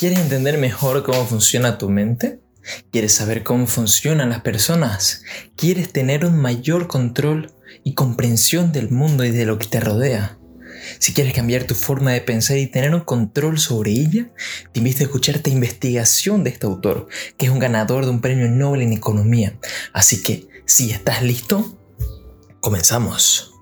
[0.00, 2.40] ¿Quieres entender mejor cómo funciona tu mente?
[2.90, 5.24] ¿Quieres saber cómo funcionan las personas?
[5.56, 7.52] ¿Quieres tener un mayor control
[7.84, 10.38] y comprensión del mundo y de lo que te rodea?
[11.00, 14.30] Si quieres cambiar tu forma de pensar y tener un control sobre ella,
[14.72, 17.06] te invito a escuchar esta investigación de este autor,
[17.36, 19.58] que es un ganador de un premio Nobel en Economía.
[19.92, 21.78] Así que, si estás listo,
[22.60, 23.52] comenzamos.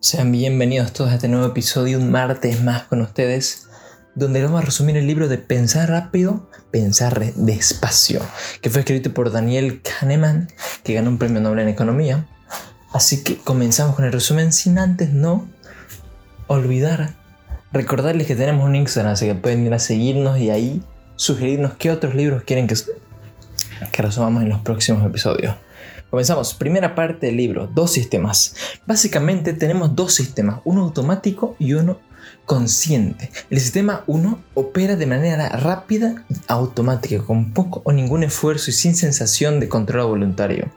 [0.00, 3.69] Sean bienvenidos todos a este nuevo episodio, un martes más con ustedes
[4.14, 8.20] donde vamos a resumir el libro de Pensar rápido, pensar despacio,
[8.60, 10.48] que fue escrito por Daniel Kahneman,
[10.82, 12.26] que ganó un premio Nobel en Economía.
[12.92, 15.48] Así que comenzamos con el resumen sin antes no
[16.48, 17.14] olvidar
[17.72, 20.82] recordarles que tenemos un Instagram, así que pueden ir a seguirnos y ahí
[21.14, 22.74] sugerirnos qué otros libros quieren que,
[23.92, 25.54] que resumamos en los próximos episodios.
[26.10, 26.54] Comenzamos.
[26.54, 28.56] Primera parte del libro, dos sistemas.
[28.84, 32.00] Básicamente tenemos dos sistemas, uno automático y uno
[32.50, 33.30] consciente.
[33.48, 38.96] El sistema 1 opera de manera rápida automática, con poco o ningún esfuerzo y sin
[38.96, 40.68] sensación de control voluntario.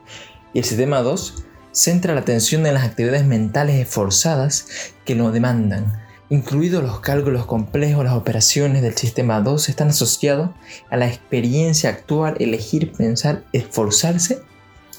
[0.53, 4.67] Y el sistema 2 centra la atención en las actividades mentales esforzadas
[5.03, 5.99] que lo demandan.
[6.29, 10.51] Incluidos los cálculos complejos, las operaciones del sistema 2 están asociados
[10.91, 14.44] a la experiencia actual, elegir, pensar, esforzarse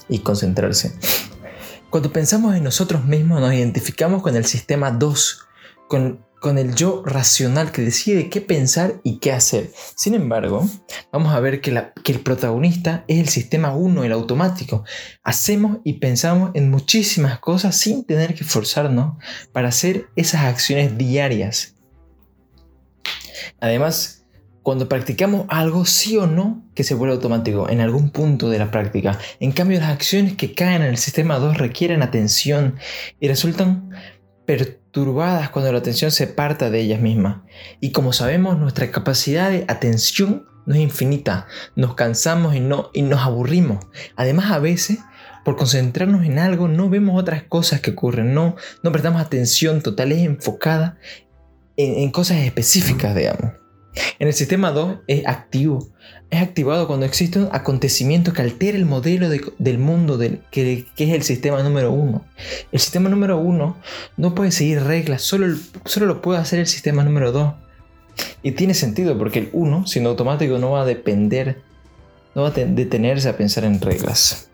[0.09, 0.91] y concentrarse.
[1.89, 5.39] Cuando pensamos en nosotros mismos nos identificamos con el sistema 2,
[5.87, 9.71] con con el yo racional que decide qué pensar y qué hacer.
[9.95, 10.69] Sin embargo,
[11.11, 14.83] vamos a ver que, el protagonista es el sistema 1, el automático.
[15.23, 19.15] Hacemos y pensamos en muchísimas cosas sin tener que forzarnos
[19.53, 21.77] para hacer esas acciones diarias.
[23.59, 24.27] Además,
[24.61, 28.69] cuando practicamos algo, sí o no, que se vuelve automático en algún punto de la
[28.69, 29.17] práctica.
[29.39, 32.75] En cambio, las acciones que caen en el sistema 2 requieren atención
[33.19, 33.89] y resultan
[34.95, 37.39] perturbadas cuando la atención se parta de ellas mismas.
[37.81, 41.47] Y como sabemos, nuestra capacidad de atención no es infinita.
[41.75, 43.85] Nos cansamos y, no, y nos aburrimos.
[44.15, 44.99] Además, a veces,
[45.43, 48.33] por concentrarnos en algo, no vemos otras cosas que ocurren.
[48.33, 50.97] No, no prestamos atención total, es enfocada
[51.75, 53.51] en, en cosas específicas, digamos.
[54.19, 55.87] En el sistema 2 es activo.
[56.29, 60.19] Es activado cuando existe un acontecimiento que altera el modelo del mundo
[60.51, 62.25] que, es el sistema número 1.
[62.71, 63.77] El sistema número 1
[64.17, 67.53] no puede seguir reglas, solo, solo lo puede hacer el sistema número 2.
[68.43, 71.61] Y tiene sentido porque el 1, siendo automático, no va a depender,
[72.33, 74.49] no va a detenerse a pensar en reglas.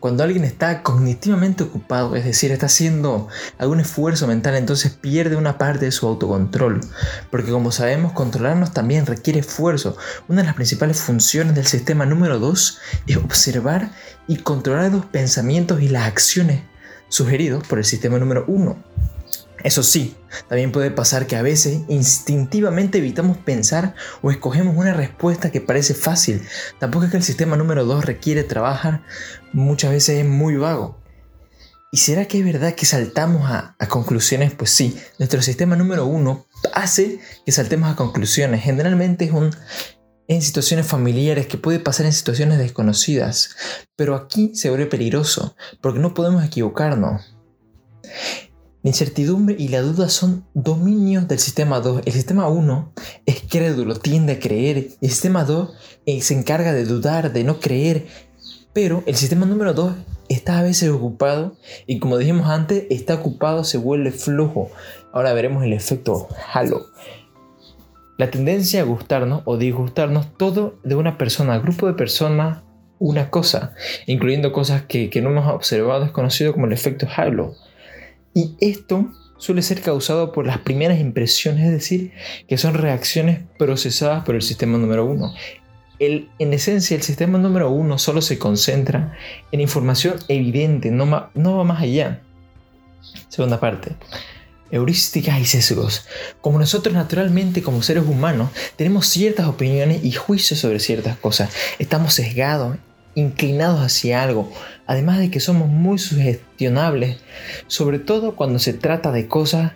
[0.00, 3.28] Cuando alguien está cognitivamente ocupado, es decir, está haciendo
[3.58, 6.80] algún esfuerzo mental, entonces pierde una parte de su autocontrol.
[7.30, 9.98] Porque como sabemos, controlarnos también requiere esfuerzo.
[10.26, 12.78] Una de las principales funciones del sistema número 2
[13.08, 13.90] es observar
[14.26, 16.62] y controlar los pensamientos y las acciones
[17.08, 18.76] sugeridos por el sistema número 1.
[19.62, 20.16] Eso sí,
[20.48, 25.94] también puede pasar que a veces instintivamente evitamos pensar o escogemos una respuesta que parece
[25.94, 26.42] fácil.
[26.78, 29.02] Tampoco es que el sistema número 2 requiere trabajar,
[29.52, 31.00] muchas veces es muy vago.
[31.92, 34.54] ¿Y será que es verdad que saltamos a, conclusiones?
[34.54, 38.62] Pues sí, nuestro sistema número 1 hace que saltemos a conclusiones.
[38.62, 39.50] Generalmente es un,
[40.28, 43.56] en situaciones familiares, que puede pasar en situaciones desconocidas.
[43.96, 47.36] Pero aquí se vuelve peligroso, porque no podemos equivocarnos.
[48.82, 52.02] La incertidumbre y la duda son dominios del sistema 2.
[52.06, 52.92] El sistema 1
[53.26, 54.88] es crédulo, tiende a creer.
[55.02, 55.70] El sistema 2
[56.06, 58.06] eh, se encarga de dudar, de no creer.
[58.72, 59.92] Pero el sistema número 2
[60.30, 64.70] está a veces ocupado y como dijimos antes, está ocupado, se vuelve flojo.
[65.12, 66.86] Ahora veremos el efecto halo.
[68.16, 72.62] La tendencia a gustarnos o disgustarnos todo de una persona, grupo de personas,
[72.98, 73.74] una cosa,
[74.06, 77.56] incluyendo cosas que, que no hemos observado, es conocido como el efecto halo.
[78.34, 79.10] Y esto
[79.40, 82.12] suele ser causado por las primeras impresiones, es decir,
[82.46, 85.34] que son reacciones procesadas por el sistema número uno.
[85.98, 89.16] El, en esencia, el sistema número uno solo se concentra
[89.50, 92.22] en información evidente, no, no va más allá.
[93.28, 93.96] Segunda parte.
[94.70, 96.06] Heurísticas y sesgos.
[96.40, 102.14] Como nosotros naturalmente como seres humanos tenemos ciertas opiniones y juicios sobre ciertas cosas, estamos
[102.14, 102.76] sesgados
[103.20, 104.52] inclinados hacia algo,
[104.86, 107.18] además de que somos muy sugestionables,
[107.66, 109.72] sobre todo cuando se trata de cosas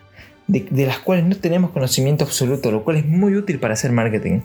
[0.46, 4.41] de, las cuales no tenemos conocimiento absoluto, lo cual es muy útil para hacer marketing.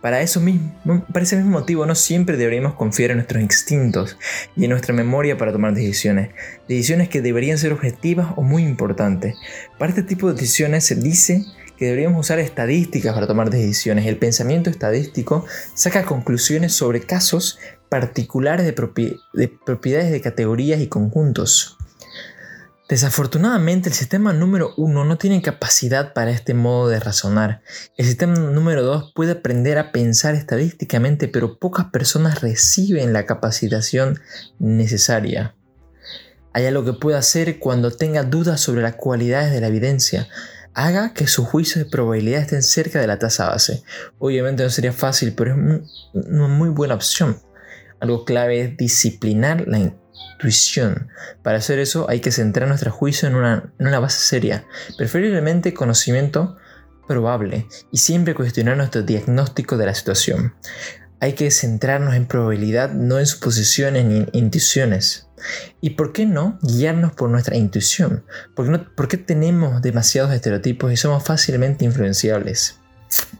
[0.00, 4.16] Para, eso mismo, para ese mismo motivo, no siempre deberíamos confiar en nuestros instintos
[4.54, 6.30] y en nuestra memoria para tomar decisiones.
[6.68, 9.34] Decisiones que deberían ser objetivas o muy importantes.
[9.78, 11.44] Para este tipo de decisiones se dice
[11.76, 14.06] que deberíamos usar estadísticas para tomar decisiones.
[14.06, 15.44] El pensamiento estadístico
[15.74, 17.58] saca conclusiones sobre casos
[17.88, 21.76] particulares de, propiedades de categorías y conjuntos.
[22.88, 27.62] Desafortunadamente el sistema número uno no tiene capacidad para este modo de razonar.
[27.96, 34.20] El sistema número dos puede aprender a pensar estadísticamente, pero pocas personas reciben la capacitación
[34.60, 35.56] necesaria.
[36.52, 40.28] Hay algo que puede hacer cuando tenga dudas sobre las cualidades de la evidencia.
[40.78, 43.82] Haga que sus juicios de probabilidad estén cerca de la tasa base.
[44.18, 45.80] Obviamente no sería fácil, pero es
[46.12, 47.40] una muy buena opción.
[47.98, 51.08] Algo clave es disciplinar la intuición.
[51.42, 54.66] Para hacer eso hay que centrar nuestro juicio en una, en una base seria,
[54.98, 56.58] preferiblemente conocimiento
[57.08, 60.56] probable, y siempre cuestionar nuestro diagnóstico de la situación.
[61.20, 65.28] Hay que centrarnos en probabilidad, no en suposiciones ni intuiciones.
[65.80, 68.24] ¿Y por qué no guiarnos por nuestra intuición?
[68.54, 72.78] ¿Por qué, no, ¿Por qué tenemos demasiados estereotipos y somos fácilmente influenciables?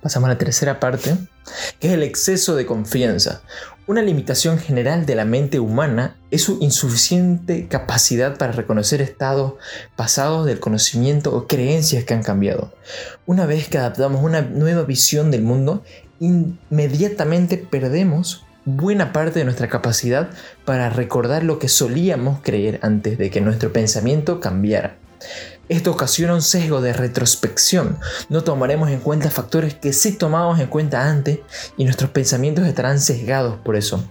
[0.01, 1.17] Pasamos a la tercera parte,
[1.81, 3.43] que es el exceso de confianza.
[3.89, 9.55] Una limitación general de la mente humana es su insuficiente capacidad para reconocer estados
[9.95, 12.75] pasados del conocimiento o creencias que han cambiado.
[13.27, 15.85] Una vez que adaptamos una nueva visión del mundo,
[16.21, 20.29] inmediatamente perdemos buena parte de nuestra capacidad
[20.65, 24.97] para recordar lo que solíamos creer antes de que nuestro pensamiento cambiara.
[25.69, 27.99] Esto ocasiona un sesgo de retrospección.
[28.29, 31.41] No tomaremos en cuenta factores que sí tomamos en cuenta antes
[31.77, 34.05] y nuestros pensamientos estarán sesgados por eso.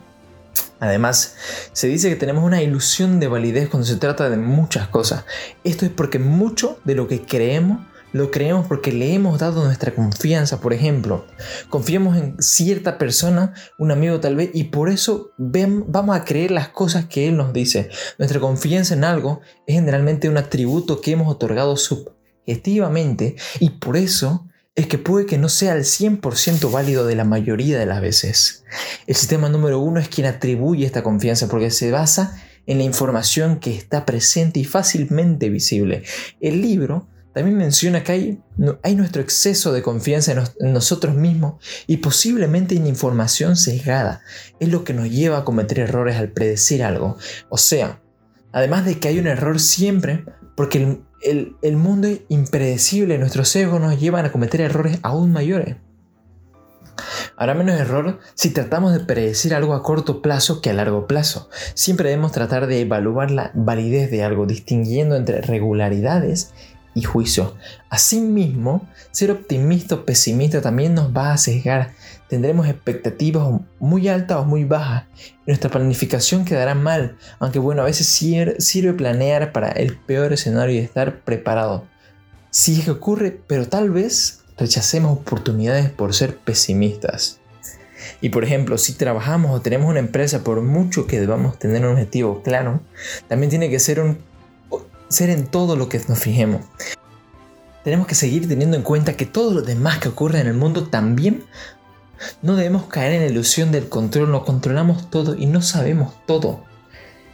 [0.81, 1.35] Además,
[1.71, 5.23] se dice que tenemos una ilusión de validez cuando se trata de muchas cosas.
[5.63, 7.79] Esto es porque mucho de lo que creemos
[8.15, 11.25] lo creemos porque le hemos dado nuestra confianza, por ejemplo.
[11.69, 16.69] Confiamos en cierta persona, un amigo tal vez, y por eso vamos a creer las
[16.69, 17.89] cosas que él nos dice.
[18.17, 24.47] Nuestra confianza en algo es generalmente un atributo que hemos otorgado subjetivamente y por eso
[24.75, 28.63] es que puede que no sea el 100% válido de la mayoría de las veces.
[29.07, 33.59] El sistema número uno es quien atribuye esta confianza porque se basa en la información
[33.59, 36.03] que está presente y fácilmente visible.
[36.39, 41.55] El libro también menciona que hay, nuestro exceso de confianza en, nosotros mismos
[41.85, 44.21] y posiblemente en información sesgada.
[44.61, 47.17] Es lo que nos lleva a cometer errores al predecir algo.
[47.49, 48.01] O sea,
[48.53, 50.23] además de que hay un error siempre,
[50.55, 55.75] porque el, el mundo es impredecible, nuestros sesgos nos llevan a cometer errores aún mayores.
[57.35, 61.49] Habrá menos error si tratamos de predecir algo a corto plazo que a largo plazo.
[61.73, 66.53] Siempre debemos tratar de evaluar la validez de algo, distinguiendo entre regularidades
[66.95, 67.55] y juicio.
[67.89, 71.91] Asimismo, ser optimista o pesimista también nos va a sesgar.
[72.27, 75.03] Tendremos expectativas muy altas o muy bajas.
[75.45, 80.79] nuestra planificación quedará mal, aunque bueno, a veces sirve planear para el peor escenario y
[80.79, 81.85] estar preparado.
[82.49, 87.39] Si es que ocurre, pero tal vez rechacemos oportunidades por ser pesimistas.
[88.21, 91.93] Y por ejemplo, si trabajamos o tenemos una empresa, por mucho que debamos tener un
[91.93, 92.81] objetivo claro,
[93.27, 94.19] también tiene que ser un
[95.09, 96.61] ser en todo lo que nos fijemos.
[97.83, 100.87] Tenemos que seguir teniendo en cuenta que todo lo demás que ocurre en el mundo
[100.87, 101.43] también
[102.41, 106.63] no debemos caer en la ilusión del control, no controlamos todo y no sabemos todo.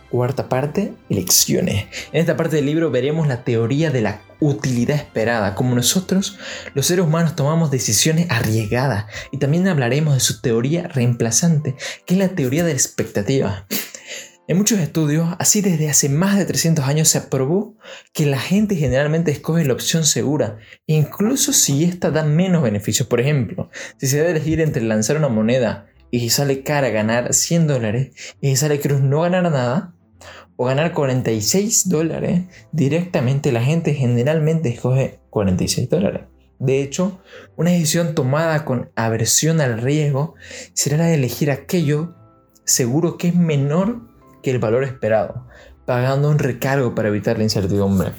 [0.09, 1.85] Cuarta parte, elecciones.
[2.11, 6.37] En esta parte del libro veremos la teoría de la utilidad esperada, como nosotros,
[6.73, 9.05] los seres humanos, tomamos decisiones arriesgadas.
[9.31, 13.65] Y también hablaremos de su teoría reemplazante, que es la teoría de la expectativa.
[14.51, 17.77] En muchos estudios, así desde hace más de 300 años se aprobó
[18.11, 20.57] que la gente generalmente escoge la opción segura,
[20.87, 23.07] incluso si ésta da menos beneficios.
[23.07, 27.65] Por ejemplo, si se debe elegir entre lanzar una moneda y sale cara ganar 100
[27.65, 29.95] dólares y sale cruz no ganar nada,
[30.57, 32.41] o ganar 46 dólares,
[32.73, 36.23] directamente la gente generalmente escoge 46 dólares.
[36.59, 37.21] De hecho,
[37.55, 40.35] una decisión tomada con aversión al riesgo
[40.73, 42.15] será la de elegir aquello
[42.65, 44.10] seguro que es menor
[44.41, 45.47] que el valor esperado,
[45.85, 48.11] pagando un recargo para evitar la incertidumbre.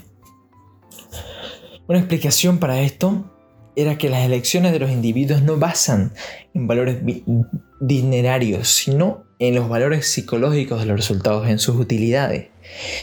[1.89, 3.25] Una explicación para esto
[3.75, 6.13] era que las elecciones de los individuos no basan
[6.55, 6.99] en valores
[7.81, 12.49] dinerarios, sino en los valores psicológicos de los resultados, en sus utilidades.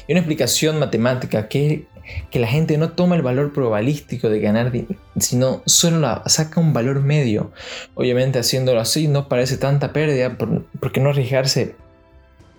[0.08, 1.88] Y una explicación matemática que,
[2.32, 4.72] que la gente no toma el valor probabilístico de ganar,
[5.20, 7.52] sino solo la, saca un valor medio.
[7.96, 10.38] Obviamente haciéndolo así no parece tanta pérdida,
[10.80, 11.76] porque no arriesgarse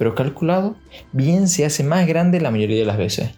[0.01, 0.77] pero calculado,
[1.13, 3.33] bien se hace más grande la mayoría de las veces.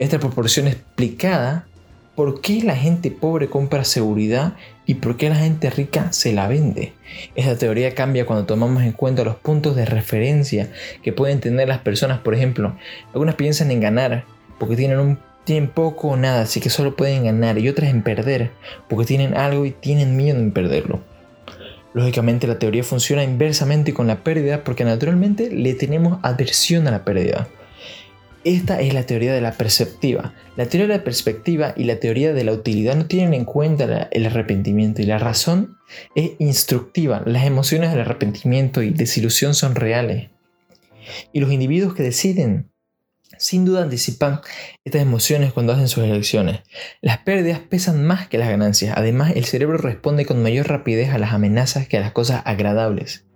[0.00, 1.68] Esta proporción explicada
[2.16, 4.54] por qué la gente pobre compra seguridad
[4.86, 6.94] y por qué la gente rica se la vende.
[7.36, 10.72] Esta teoría cambia cuando tomamos en cuenta los puntos de referencia
[11.04, 12.18] que pueden tener las personas.
[12.18, 12.74] Por ejemplo,
[13.12, 14.24] algunas piensan en ganar
[14.58, 18.02] porque tienen un tienen poco o nada, así que solo pueden ganar, y otras en
[18.02, 18.50] perder,
[18.88, 21.02] porque tienen algo y tienen miedo en perderlo.
[21.92, 27.04] Lógicamente la teoría funciona inversamente con la pérdida porque naturalmente le tenemos aversión a la
[27.04, 27.48] pérdida.
[28.44, 30.32] Esta es la teoría de la perspectiva.
[30.56, 34.08] La teoría de la perspectiva y la teoría de la utilidad no tienen en cuenta
[34.10, 35.76] el arrepentimiento y la razón
[36.14, 37.22] es instructiva.
[37.26, 40.30] Las emociones del arrepentimiento y desilusión son reales.
[41.32, 42.69] Y los individuos que deciden,
[43.38, 44.40] sin duda anticipan
[44.84, 46.60] estas emociones cuando hacen sus elecciones.
[47.00, 48.94] Las pérdidas pesan más que las ganancias.
[48.96, 53.26] Además, el cerebro responde con mayor rapidez a las amenazas que a las cosas agradables.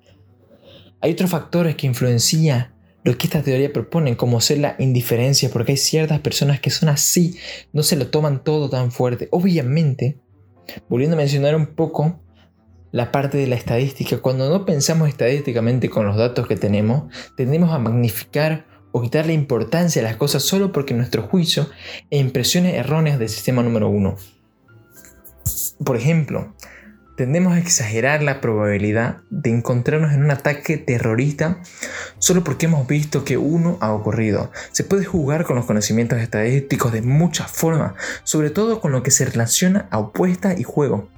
[1.00, 2.74] Hay otros factores que influencian
[3.04, 6.88] lo que esta teoría propone, como ser la indiferencia, porque hay ciertas personas que son
[6.88, 7.38] así,
[7.72, 9.28] no se lo toman todo tan fuerte.
[9.30, 10.18] Obviamente,
[10.88, 12.22] volviendo a mencionar un poco
[12.92, 17.70] la parte de la estadística, cuando no pensamos estadísticamente con los datos que tenemos, tendemos
[17.72, 21.68] a magnificar o quitarle importancia a las cosas solo porque nuestro juicio
[22.10, 24.14] e impresiones erróneas del sistema número uno.
[25.84, 26.54] Por ejemplo,
[27.16, 31.60] tendemos a exagerar la probabilidad de encontrarnos en un ataque terrorista
[32.20, 34.52] solo porque hemos visto que uno ha ocurrido.
[34.70, 39.10] Se puede jugar con los conocimientos estadísticos de muchas formas, sobre todo con lo que
[39.10, 41.08] se relaciona a opuesta y juego.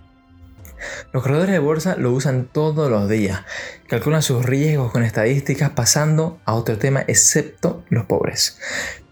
[1.12, 3.40] Los corredores de bolsa lo usan todos los días,
[3.88, 8.58] calculan sus riesgos con estadísticas pasando a otro tema excepto los pobres.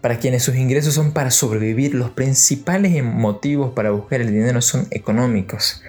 [0.05, 4.85] Para quienes sus ingresos son para sobrevivir, los principales motivos para buscar el dinero son
[4.91, 5.81] económicos.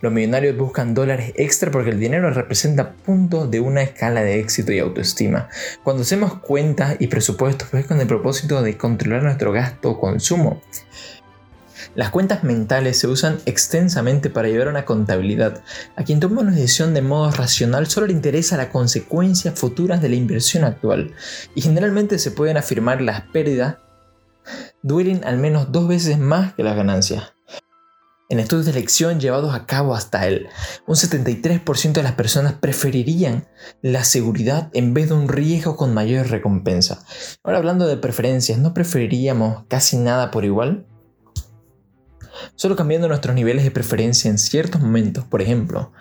[0.00, 4.72] Los millonarios buscan dólares extra porque el dinero representa puntos de una escala de éxito
[4.72, 5.48] y autoestima.
[5.84, 10.60] Cuando hacemos cuentas y presupuestos es con el propósito de controlar nuestro gasto o consumo.
[12.00, 15.62] Las cuentas mentales se usan extensamente para llevar una contabilidad.
[15.96, 20.08] A quien toma una decisión de modo racional solo le interesa las consecuencias futuras de
[20.08, 21.12] la inversión actual
[21.54, 23.76] y generalmente se pueden afirmar las pérdidas
[24.82, 27.34] duelen al menos dos veces más que las ganancias.
[28.30, 30.48] En estudios de elección llevados a cabo hasta él,
[30.86, 33.46] un 73% de las personas preferirían
[33.82, 37.04] la seguridad en vez de un riesgo con mayor recompensa.
[37.44, 40.86] Ahora hablando de preferencias, ¿no preferiríamos casi nada por igual?
[42.54, 45.92] Solo cambiando nuestros niveles de preferencia en ciertos momentos, por ejemplo,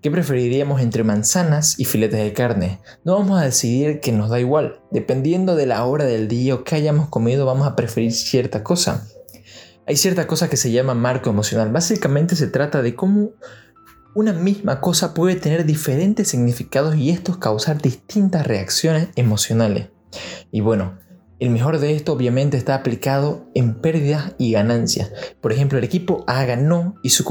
[0.00, 2.80] ¿qué preferiríamos entre manzanas y filetes de carne?
[3.04, 4.80] No vamos a decidir que nos da igual.
[4.90, 9.06] Dependiendo de la hora del día o que hayamos comido, vamos a preferir cierta cosa.
[9.86, 11.72] Hay cierta cosa que se llama marco emocional.
[11.72, 13.32] Básicamente se trata de cómo
[14.14, 19.88] una misma cosa puede tener diferentes significados y estos causar distintas reacciones emocionales.
[20.50, 20.98] Y bueno,
[21.42, 25.10] el mejor de esto obviamente está aplicado en pérdidas y ganancias.
[25.40, 27.24] Por ejemplo, el equipo A ganó y su,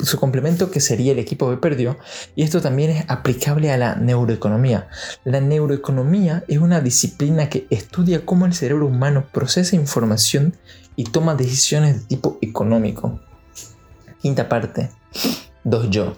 [0.00, 1.98] su, complemento que sería el equipo B perdió.
[2.34, 4.88] Y esto también es aplicable a la neuroeconomía.
[5.22, 10.56] La neuroeconomía es una disciplina que estudia cómo el cerebro humano procesa información
[10.96, 13.20] y toma decisiones de tipo económico.
[14.20, 14.90] Quinta parte.
[15.62, 16.16] Dos yo.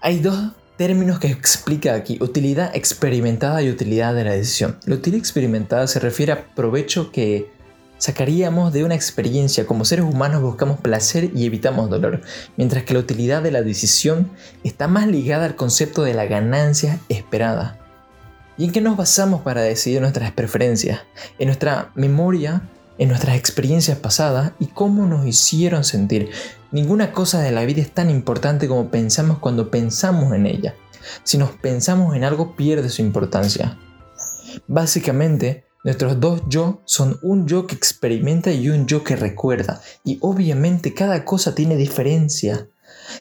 [0.00, 2.18] Hay dos términos que explica aquí.
[2.20, 4.78] Utilidad experimentada y utilidad de la decisión.
[4.84, 7.50] La utilidad experimentada se refiere a provecho que
[7.98, 9.66] sacaríamos de una experiencia.
[9.66, 12.20] Como seres humanos buscamos placer y evitamos dolor,
[12.56, 14.30] mientras que la utilidad de la decisión
[14.64, 17.78] está más ligada al concepto de la ganancia esperada.
[18.58, 21.00] ¿Y en qué nos basamos para decidir nuestras preferencias?
[21.38, 22.62] En nuestra memoria
[22.98, 26.30] en nuestras experiencias pasadas y cómo nos hicieron sentir.
[26.76, 30.74] Ninguna cosa de la vida es tan importante como pensamos cuando pensamos en ella.
[31.22, 33.78] Si nos pensamos en algo pierde su importancia.
[34.66, 39.80] Básicamente, nuestros dos yo son un yo que experimenta y un yo que recuerda.
[40.04, 42.68] Y obviamente cada cosa tiene diferencia.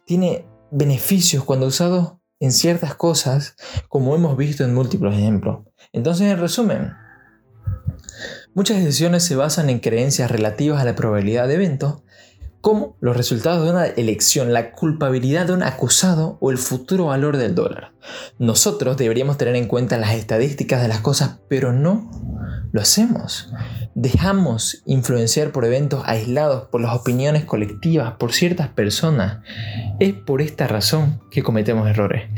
[0.04, 3.56] Tiene beneficios cuando usado en ciertas cosas,
[3.88, 5.60] como hemos visto en múltiples ejemplos.
[5.94, 6.92] Entonces, en resumen,
[8.56, 12.04] Muchas decisiones se basan en creencias relativas a la probabilidad de eventos,
[12.66, 17.38] como los resultados de una elección, la culpabilidad de un acusado o el futuro valor
[17.38, 17.92] del dólar.
[18.40, 22.10] Nosotros deberíamos tener en cuenta las estadísticas de las cosas, pero no
[22.72, 23.54] lo hacemos.
[23.94, 29.44] Dejamos influenciar por eventos aislados, por las opiniones colectivas, por ciertas personas.
[30.00, 32.32] Es por esta razón que cometemos errores.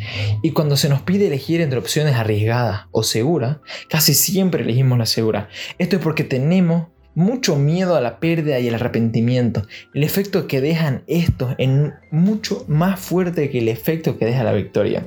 [0.43, 5.05] Y cuando se nos pide elegir entre opciones arriesgadas o seguras, casi siempre elegimos la
[5.05, 5.48] segura.
[5.77, 9.65] Esto es porque tenemos mucho miedo a la pérdida y el arrepentimiento.
[9.95, 11.67] El efecto que dejan estos es
[12.12, 15.03] mucho más fuerte que el efecto que deja la victoria.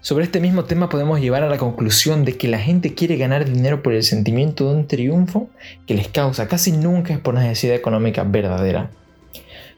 [0.00, 3.46] Sobre este mismo tema podemos llevar a la conclusión de que la gente quiere ganar
[3.46, 5.50] dinero por el sentimiento de un triunfo
[5.88, 8.88] que les causa, casi nunca es por necesidad económica verdadera.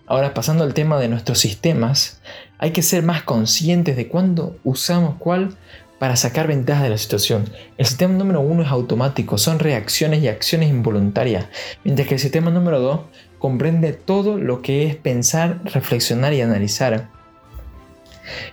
[0.07, 2.21] Ahora pasando al tema de nuestros sistemas,
[2.59, 5.57] hay que ser más conscientes de cuándo usamos cuál
[5.99, 7.51] para sacar ventaja de la situación.
[7.77, 11.47] El sistema número uno es automático, son reacciones y acciones involuntarias,
[11.85, 13.01] mientras que el sistema número dos
[13.39, 17.09] comprende todo lo que es pensar, reflexionar y analizar.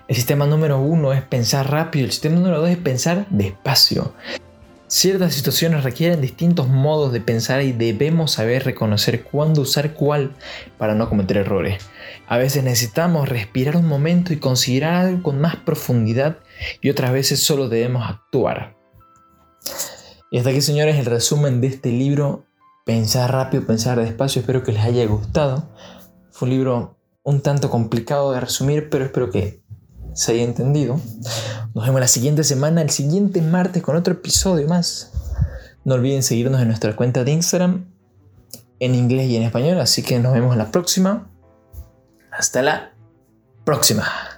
[0.07, 4.13] El sistema número uno es pensar rápido, el sistema número dos es pensar despacio.
[4.87, 10.31] Ciertas situaciones requieren distintos modos de pensar y debemos saber reconocer cuándo usar cuál
[10.77, 11.83] para no cometer errores.
[12.27, 16.37] A veces necesitamos respirar un momento y considerar algo con más profundidad
[16.81, 18.75] y otras veces solo debemos actuar.
[20.31, 22.45] Y hasta aquí señores el resumen de este libro,
[22.85, 25.67] Pensar rápido, pensar despacio, espero que les haya gustado.
[26.29, 29.63] Fue un libro un tanto complicado de resumir, pero espero que
[30.13, 31.01] se haya entendido.
[31.73, 35.11] Nos vemos la siguiente semana, el siguiente martes, con otro episodio más.
[35.83, 37.85] No olviden seguirnos en nuestra cuenta de Instagram,
[38.79, 41.27] en inglés y en español, así que nos vemos la próxima.
[42.31, 42.93] Hasta la
[43.63, 44.34] próxima.